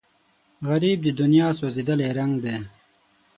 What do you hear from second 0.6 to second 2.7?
غریب د دنیا سوځېدلی رنګ دی